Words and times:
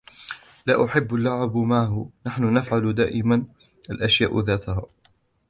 لا 0.67 0.85
أحب 0.85 1.15
اللعب 1.15 1.57
معه. 1.57 2.09
نحن 2.27 2.53
نفعل 2.53 2.93
دائماً 2.93 3.45
الأشياء 3.91 4.39
ذاتها. 4.39 4.83